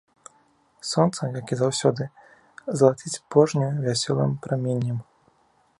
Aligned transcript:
Сонца, 0.91 1.21
як 1.41 1.47
і 1.55 1.57
заўсёды, 1.59 2.03
залаціць 2.81 3.19
пожню 3.35 3.69
вясёлым 3.87 4.31
праменнем. 4.47 4.97